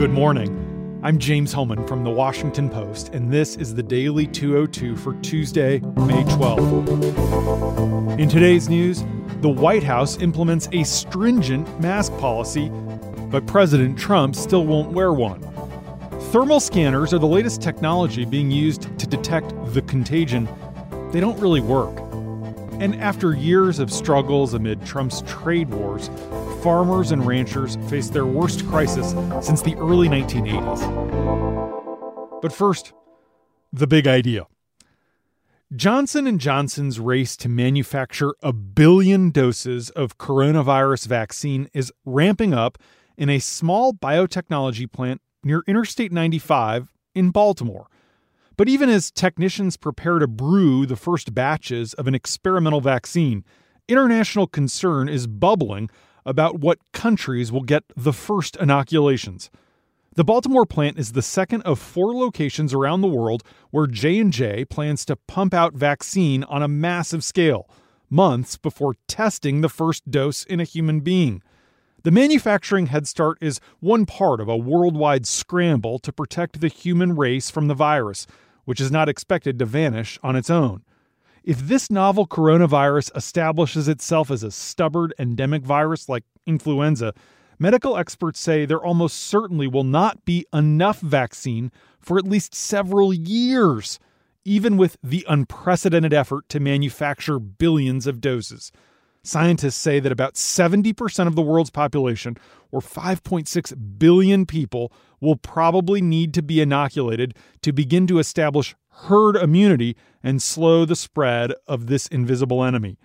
[0.00, 0.98] Good morning.
[1.02, 5.80] I'm James Hohmann from The Washington Post, and this is the Daily 202 for Tuesday,
[5.80, 8.18] May 12th.
[8.18, 9.04] In today's news,
[9.42, 12.70] the White House implements a stringent mask policy,
[13.30, 15.42] but President Trump still won't wear one.
[16.32, 20.48] Thermal scanners are the latest technology being used to detect the contagion.
[21.12, 21.94] They don't really work.
[22.80, 26.08] And after years of struggles amid Trump's trade wars,
[26.62, 29.10] farmers and ranchers face their worst crisis
[29.44, 30.80] since the early 1980s.
[32.42, 32.92] But first,
[33.72, 34.46] the big idea.
[35.74, 42.76] Johnson & Johnson's race to manufacture a billion doses of coronavirus vaccine is ramping up
[43.16, 47.86] in a small biotechnology plant near Interstate 95 in Baltimore.
[48.56, 53.44] But even as technicians prepare to brew the first batches of an experimental vaccine,
[53.88, 55.88] international concern is bubbling
[56.30, 59.50] about what countries will get the first inoculations.
[60.14, 65.04] The Baltimore plant is the second of four locations around the world where J&J plans
[65.06, 67.68] to pump out vaccine on a massive scale,
[68.08, 71.42] months before testing the first dose in a human being.
[72.04, 77.16] The manufacturing head start is one part of a worldwide scramble to protect the human
[77.16, 78.28] race from the virus,
[78.64, 80.84] which is not expected to vanish on its own.
[81.42, 87.14] If this novel coronavirus establishes itself as a stubborn endemic virus like influenza,
[87.58, 93.14] medical experts say there almost certainly will not be enough vaccine for at least several
[93.14, 93.98] years,
[94.44, 98.70] even with the unprecedented effort to manufacture billions of doses.
[99.22, 102.36] Scientists say that about 70% of the world's population,
[102.70, 109.36] or 5.6 billion people, will probably need to be inoculated to begin to establish herd
[109.36, 112.98] immunity and slow the spread of this invisible enemy.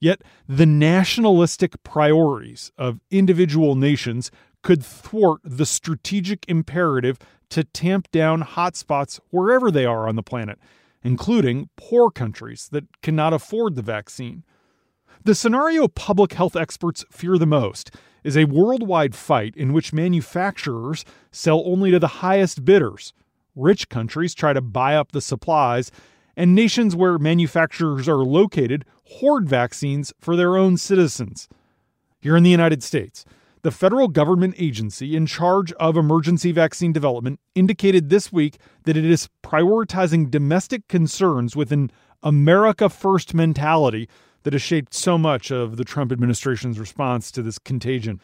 [0.00, 4.30] Yet, the nationalistic priorities of individual nations
[4.62, 7.18] could thwart the strategic imperative
[7.50, 10.58] to tamp down hotspots wherever they are on the planet,
[11.02, 14.44] including poor countries that cannot afford the vaccine.
[15.24, 21.04] The scenario public health experts fear the most is a worldwide fight in which manufacturers
[21.30, 23.12] sell only to the highest bidders
[23.58, 25.90] Rich countries try to buy up the supplies,
[26.36, 31.48] and nations where manufacturers are located hoard vaccines for their own citizens.
[32.20, 33.24] Here in the United States,
[33.62, 39.04] the federal government agency in charge of emergency vaccine development indicated this week that it
[39.04, 41.90] is prioritizing domestic concerns with an
[42.22, 44.08] America First mentality
[44.42, 48.20] that has shaped so much of the Trump administration's response to this contagion.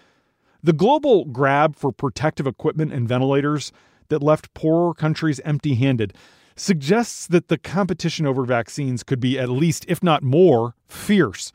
[0.62, 3.72] The global grab for protective equipment and ventilators
[4.08, 6.14] that left poorer countries empty handed
[6.56, 11.52] suggests that the competition over vaccines could be at least, if not more, fierce.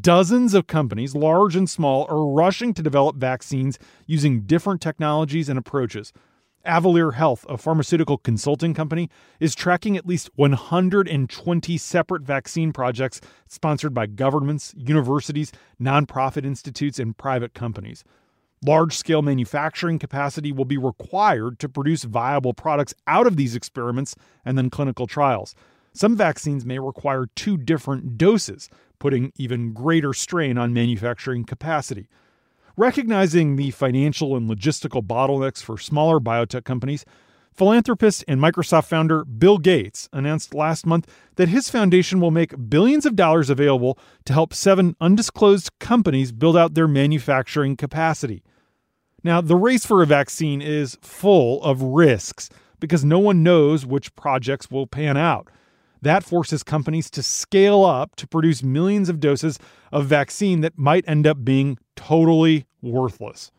[0.00, 5.58] Dozens of companies, large and small, are rushing to develop vaccines using different technologies and
[5.58, 6.12] approaches.
[6.66, 9.08] Avalere Health, a pharmaceutical consulting company,
[9.40, 17.16] is tracking at least 120 separate vaccine projects sponsored by governments, universities, nonprofit institutes, and
[17.16, 18.04] private companies.
[18.64, 24.16] Large scale manufacturing capacity will be required to produce viable products out of these experiments
[24.44, 25.54] and then clinical trials.
[25.92, 28.68] Some vaccines may require two different doses,
[28.98, 32.08] putting even greater strain on manufacturing capacity.
[32.78, 37.06] Recognizing the financial and logistical bottlenecks for smaller biotech companies,
[37.54, 43.06] philanthropist and Microsoft founder Bill Gates announced last month that his foundation will make billions
[43.06, 48.42] of dollars available to help seven undisclosed companies build out their manufacturing capacity.
[49.24, 54.14] Now, the race for a vaccine is full of risks because no one knows which
[54.16, 55.48] projects will pan out.
[56.02, 59.58] That forces companies to scale up to produce millions of doses
[59.90, 63.50] of vaccine that might end up being totally worthless.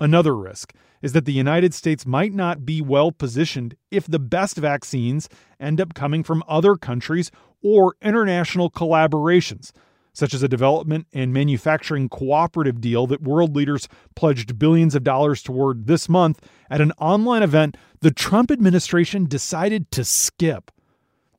[0.00, 4.56] Another risk is that the United States might not be well positioned if the best
[4.56, 5.28] vaccines
[5.58, 7.30] end up coming from other countries
[7.62, 9.72] or international collaborations
[10.18, 15.44] such as a development and manufacturing cooperative deal that world leaders pledged billions of dollars
[15.44, 20.72] toward this month at an online event the Trump administration decided to skip.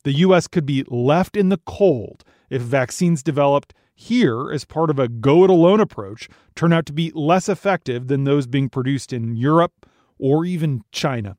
[0.05, 0.47] The U.S.
[0.47, 5.43] could be left in the cold if vaccines developed here as part of a go
[5.43, 9.85] it alone approach turn out to be less effective than those being produced in Europe
[10.17, 11.35] or even China.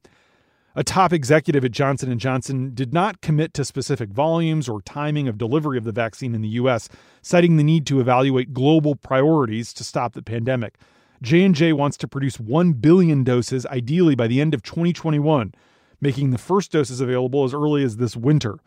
[0.77, 5.27] A top executive at Johnson & Johnson did not commit to specific volumes or timing
[5.27, 6.91] of delivery of the vaccine in the US,
[7.23, 10.77] citing the need to evaluate global priorities to stop the pandemic.
[11.23, 15.55] J&J wants to produce 1 billion doses ideally by the end of 2021,
[16.03, 18.59] making the first doses available as early as this winter.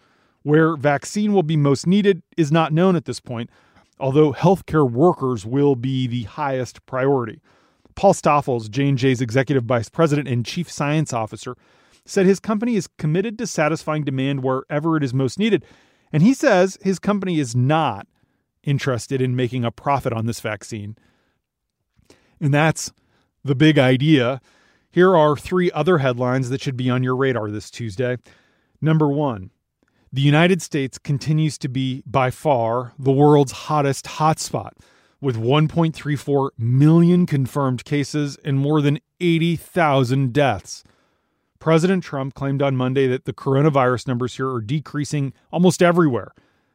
[0.42, 3.50] Where vaccine will be most needed is not known at this point,
[4.00, 7.42] although healthcare workers will be the highest priority.
[7.96, 11.56] Paul Stoffels, J&J's executive vice president and chief science officer,
[12.06, 15.64] said his company is committed to satisfying demand wherever it is most needed.
[16.12, 18.08] And he says his company is not
[18.64, 20.98] interested in making a profit on this vaccine.
[22.40, 22.92] And that's
[23.44, 24.42] the big idea.
[24.90, 28.18] Here are three other headlines that should be on your radar this Tuesday.
[28.82, 29.50] Number one,
[30.14, 34.74] the United States continues to be by far the world's hottest hotspot,
[35.20, 40.84] with 1.34 million confirmed cases and more than 80,000 deaths.
[41.58, 46.32] President Trump claimed on Monday that the coronavirus numbers here are decreasing almost everywhere.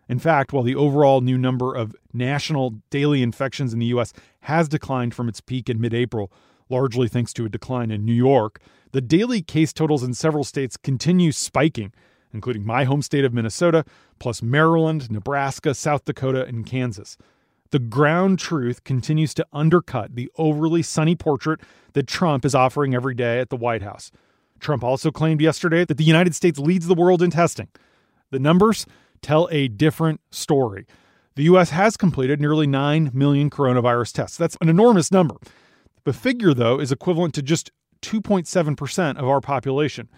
[0.08, 4.12] In fact, while the overall new number of national daily infections in the U.S.
[4.40, 6.32] has declined from its peak in mid April,
[6.68, 8.60] largely thanks to a decline in New York,
[8.90, 11.92] the daily case totals in several states continue spiking,
[12.32, 13.84] including my home state of Minnesota,
[14.18, 17.16] plus Maryland, Nebraska, South Dakota, and Kansas.
[17.70, 21.60] The ground truth continues to undercut the overly sunny portrait
[21.92, 24.10] that Trump is offering every day at the White House.
[24.58, 27.68] Trump also claimed yesterday that the United States leads the world in testing.
[28.30, 28.86] The numbers
[29.22, 30.86] tell a different story.
[31.36, 31.70] The U.S.
[31.70, 34.36] has completed nearly 9 million coronavirus tests.
[34.36, 35.36] That's an enormous number.
[36.04, 37.70] The figure, though, is equivalent to just
[38.02, 40.08] 2.7% of our population.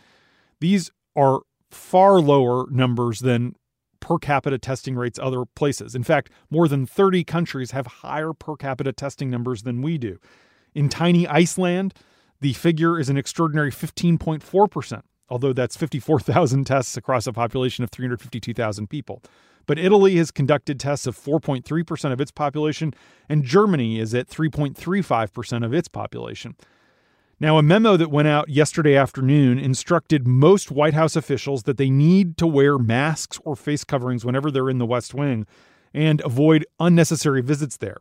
[0.61, 3.55] These are far lower numbers than
[4.01, 5.95] per capita testing rates other places.
[5.95, 10.19] In fact, more than 30 countries have higher per capita testing numbers than we do.
[10.75, 11.95] In tiny Iceland,
[12.41, 18.89] the figure is an extraordinary 15.4%, although that's 54,000 tests across a population of 352,000
[18.89, 19.23] people.
[19.67, 22.95] But Italy has conducted tests of 4.3% of its population,
[23.29, 26.57] and Germany is at 3.35% of its population.
[27.43, 31.89] Now, a memo that went out yesterday afternoon instructed most White House officials that they
[31.89, 35.47] need to wear masks or face coverings whenever they're in the West Wing
[35.95, 37.97] and avoid unnecessary visits there.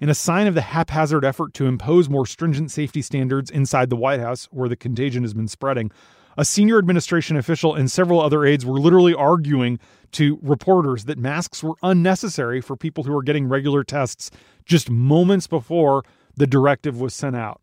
[0.00, 3.96] In a sign of the haphazard effort to impose more stringent safety standards inside the
[3.96, 5.92] White House, where the contagion has been spreading,
[6.36, 9.78] a senior administration official and several other aides were literally arguing
[10.10, 14.32] to reporters that masks were unnecessary for people who were getting regular tests
[14.64, 16.02] just moments before
[16.36, 17.60] the directive was sent out.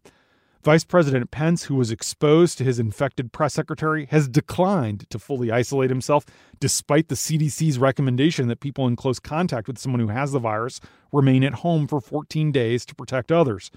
[0.64, 5.52] Vice President Pence, who was exposed to his infected press secretary, has declined to fully
[5.52, 6.24] isolate himself,
[6.60, 10.80] despite the CDC's recommendation that people in close contact with someone who has the virus
[11.12, 13.72] remain at home for 14 days to protect others.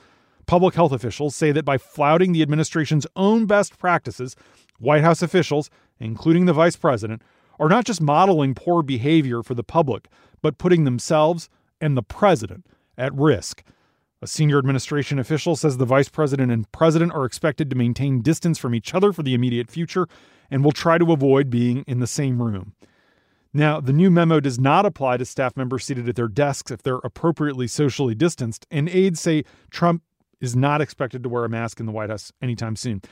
[0.47, 4.37] Public health officials say that by flouting the administration's own best practices,
[4.79, 7.23] White House officials, including the vice president,
[7.59, 10.07] are not just modeling poor behavior for the public,
[10.43, 11.49] but putting themselves
[11.81, 12.67] and the president
[12.99, 13.63] at risk.
[14.25, 18.57] A senior administration official says the vice president and president are expected to maintain distance
[18.57, 20.09] from each other for the immediate future
[20.51, 22.73] and will try to avoid being in the same room.
[23.53, 26.83] Now, the new memo does not apply to staff members seated at their desks if
[26.83, 30.03] they're appropriately socially distanced, and aides say Trump
[30.41, 33.03] is not expected to wear a mask in the White House anytime soon.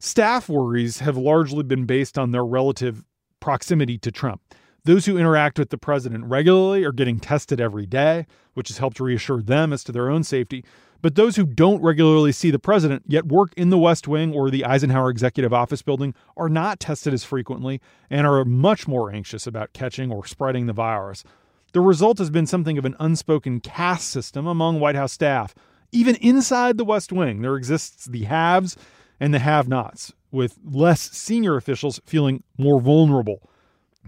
[0.00, 3.04] Staff worries have largely been based on their relative
[3.38, 4.42] proximity to Trump.
[4.84, 9.00] Those who interact with the president regularly are getting tested every day, which has helped
[9.00, 10.64] reassure them as to their own safety.
[11.02, 14.50] But those who don't regularly see the president yet work in the West Wing or
[14.50, 17.80] the Eisenhower Executive Office building are not tested as frequently
[18.10, 21.24] and are much more anxious about catching or spreading the virus.
[21.72, 25.54] The result has been something of an unspoken caste system among White House staff.
[25.92, 28.76] Even inside the West Wing, there exists the haves
[29.18, 33.48] and the have nots, with less senior officials feeling more vulnerable.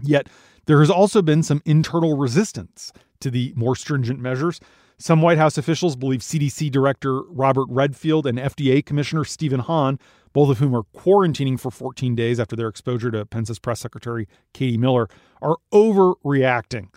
[0.01, 0.27] Yet,
[0.65, 4.59] there has also been some internal resistance to the more stringent measures.
[4.97, 9.99] Some White House officials believe CDC Director Robert Redfield and FDA Commissioner Stephen Hahn,
[10.31, 14.27] both of whom are quarantining for 14 days after their exposure to Pence's press secretary
[14.53, 15.07] Katie Miller,
[15.41, 16.87] are overreacting.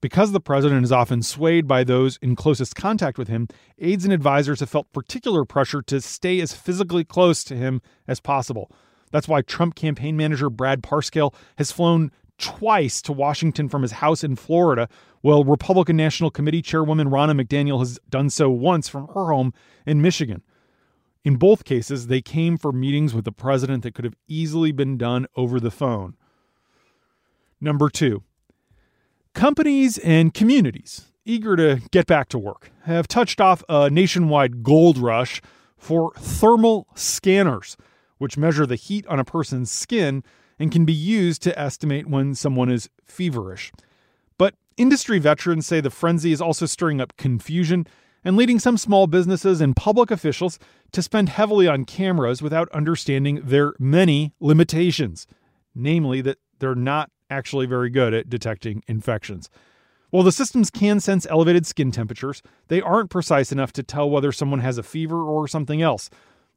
[0.00, 3.48] Because the president is often swayed by those in closest contact with him,
[3.80, 8.20] aides and advisors have felt particular pressure to stay as physically close to him as
[8.20, 8.70] possible.
[9.10, 14.24] That's why Trump campaign manager Brad Parscale has flown twice to Washington from his house
[14.24, 14.88] in Florida,
[15.20, 19.52] while Republican National Committee Chairwoman Ronna McDaniel has done so once from her home
[19.84, 20.42] in Michigan.
[21.24, 24.96] In both cases, they came for meetings with the president that could have easily been
[24.96, 26.16] done over the phone.
[27.60, 28.22] Number two,
[29.34, 34.96] companies and communities eager to get back to work have touched off a nationwide gold
[34.96, 35.42] rush
[35.76, 37.76] for thermal scanners,
[38.18, 40.22] which measure the heat on a person's skin
[40.58, 43.72] and can be used to estimate when someone is feverish.
[44.38, 47.86] But industry veterans say the frenzy is also stirring up confusion
[48.24, 50.58] and leading some small businesses and public officials
[50.92, 55.26] to spend heavily on cameras without understanding their many limitations,
[55.74, 59.48] namely that they're not actually very good at detecting infections.
[60.10, 64.32] While the systems can sense elevated skin temperatures, they aren't precise enough to tell whether
[64.32, 66.08] someone has a fever or something else.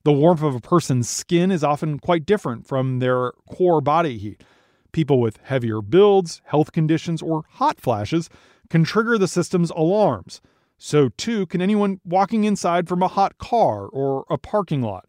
[0.04, 4.44] The warmth of a person's skin is often quite different from their core body heat.
[4.92, 8.30] People with heavier builds, health conditions, or hot flashes
[8.70, 10.42] can trigger the system's alarms.
[10.78, 15.06] So, too, can anyone walking inside from a hot car or a parking lot.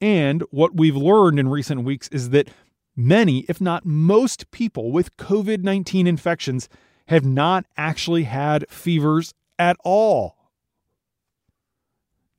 [0.00, 2.50] And what we've learned in recent weeks is that
[2.94, 6.68] many, if not most people with COVID 19 infections
[7.06, 10.36] have not actually had fevers at all.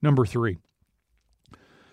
[0.01, 0.59] Number three,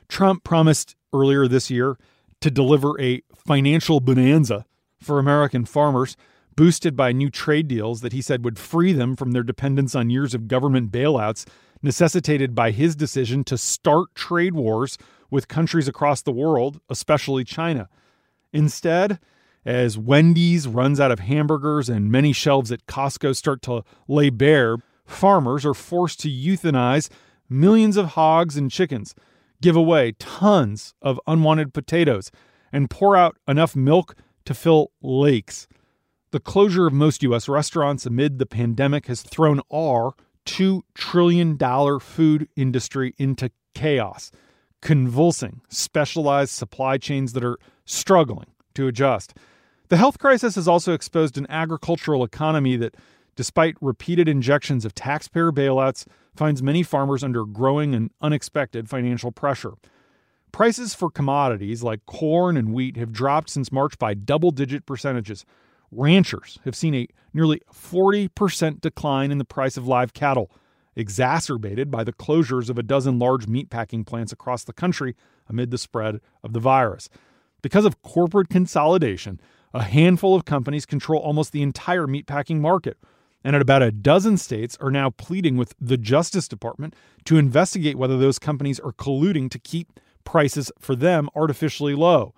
[0.08, 1.96] Trump promised earlier this year
[2.40, 4.64] to deliver a financial bonanza
[5.00, 6.16] for American farmers,
[6.54, 10.10] boosted by new trade deals that he said would free them from their dependence on
[10.10, 11.46] years of government bailouts,
[11.82, 14.96] necessitated by his decision to start trade wars
[15.30, 17.88] with countries across the world, especially China.
[18.52, 19.18] Instead,
[19.64, 24.76] as Wendy's runs out of hamburgers and many shelves at Costco start to lay bare,
[25.04, 27.08] farmers are forced to euthanize
[27.48, 29.14] millions of hogs and chickens,
[29.60, 32.30] give away tons of unwanted potatoes,
[32.72, 35.66] and pour out enough milk to fill lakes.
[36.30, 37.48] The closure of most U.S.
[37.48, 40.14] restaurants amid the pandemic has thrown our
[40.46, 41.58] $2 trillion
[42.00, 44.30] food industry into chaos,
[44.82, 49.34] convulsing specialized supply chains that are struggling to adjust.
[49.88, 52.96] The health crisis has also exposed an agricultural economy that,
[53.36, 59.72] despite repeated injections of taxpayer bailouts, finds many farmers under growing and unexpected financial pressure.
[60.52, 65.44] Prices for commodities like corn and wheat have dropped since March by double digit percentages.
[65.90, 70.50] Ranchers have seen a nearly 40% decline in the price of live cattle,
[70.96, 75.14] exacerbated by the closures of a dozen large meatpacking plants across the country
[75.48, 77.10] amid the spread of the virus.
[77.60, 79.40] Because of corporate consolidation,
[79.74, 82.96] a handful of companies control almost the entire meatpacking market,
[83.46, 87.96] and at about a dozen states are now pleading with the Justice Department to investigate
[87.96, 92.34] whether those companies are colluding to keep prices for them artificially low.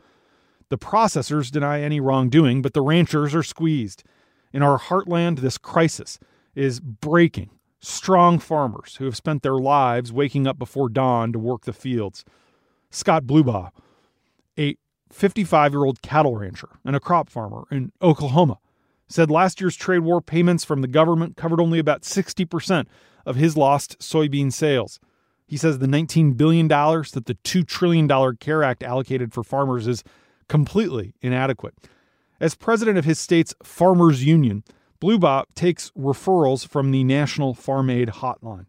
[0.69, 4.05] The processors deny any wrongdoing, but the ranchers are squeezed.
[4.53, 6.19] In our heartland, this crisis
[6.55, 11.65] is breaking strong farmers who have spent their lives waking up before dawn to work
[11.65, 12.23] the fields.
[12.91, 13.71] Scott Blubaugh,
[14.59, 14.77] a
[15.11, 18.59] 55 year old cattle rancher and a crop farmer in Oklahoma,
[19.09, 22.87] said last year's trade war payments from the government covered only about 60%
[23.25, 25.01] of his lost soybean sales.
[25.47, 30.05] He says the $19 billion that the $2 trillion CARE Act allocated for farmers is
[30.49, 31.75] completely inadequate.
[32.41, 34.63] As president of his state's Farmers Union,
[35.01, 38.67] Blubaugh takes referrals from the National Farm Aid Hotline.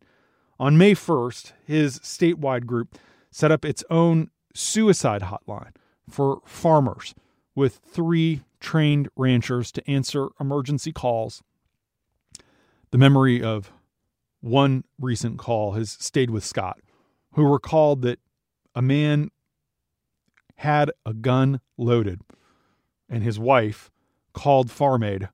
[0.60, 2.98] On May 1st, his statewide group
[3.32, 5.72] set up its own suicide hotline
[6.10, 7.14] for farmers
[7.56, 11.44] with three trained ranchers to answer emergency calls.
[12.92, 13.72] The memory of
[14.42, 16.80] one recent call has stayed with Scott,
[17.34, 18.20] who recalled that
[18.76, 19.32] a man
[20.58, 22.22] had a gun loaded
[23.08, 23.90] and his wife
[24.34, 25.30] called Farm Aid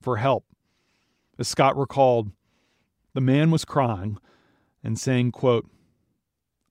[0.00, 0.44] for help.
[1.38, 2.30] As Scott recalled,
[3.14, 4.18] the man was crying
[4.82, 5.68] and saying, quote,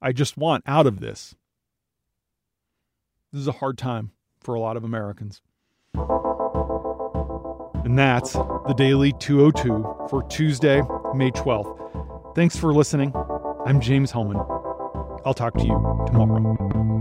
[0.02, 1.36] I just want out of this.
[3.32, 5.42] This is a hard time for a lot of Americans.
[7.86, 10.82] And that's the Daily 202 for Tuesday,
[11.14, 12.36] May 12th.
[12.36, 13.14] Thanks for listening.
[13.66, 14.38] I'm James Hohmann.
[15.26, 16.99] I'll talk to you tomorrow.